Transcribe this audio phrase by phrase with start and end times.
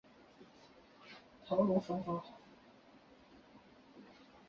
[1.45, 2.33] 头颅骨位在短颈部上。